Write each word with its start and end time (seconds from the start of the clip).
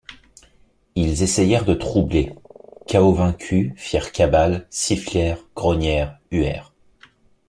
Ils 0.95 1.21
essayèrent 1.21 1.63
de 1.63 1.75
troubler 1.75 2.33
Chaos 2.87 3.13
vaincu, 3.13 3.75
firent 3.77 4.11
cabale, 4.11 4.65
sifflèrent, 4.71 5.45
grognèrent, 5.55 6.17
huèrent. 6.31 6.73